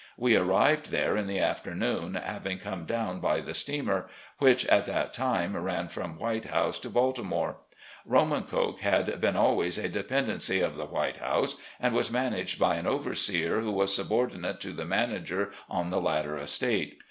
We 0.17 0.35
arrived 0.35 0.89
there 0.89 1.15
in 1.15 1.27
the 1.27 1.37
afternoon, 1.37 2.15
having 2.15 2.57
come 2.57 2.85
down 2.85 3.19
by 3.19 3.39
the 3.39 3.53
steamer, 3.53 4.07
which 4.39 4.65
at 4.65 4.85
that 4.85 5.13
time 5.13 5.55
ran 5.55 5.89
from" 5.89 6.17
White 6.17 6.45
House" 6.45 6.79
to 6.79 6.89
Baltimore." 6.89 7.57
Romancoke" 8.11 8.79
had 8.91 9.21
been 9.21 9.35
always 9.35 9.77
a 9.77 9.87
depen 9.89 10.25
dency 10.25 10.65
of 10.65 10.75
the 10.75 10.87
"White 10.87 11.17
House," 11.17 11.57
and 11.79 11.93
was 11.93 12.09
managed 12.09 12.59
by 12.59 12.77
an 12.77 12.87
overseer 12.87 13.59
who 13.61 13.71
was 13.73 13.95
subordinate 13.95 14.59
to 14.61 14.71
the 14.73 14.85
manager 14.85 15.51
on 15.69 15.89
the 15.91 16.01
latter 16.01 16.35
estate. 16.35 16.99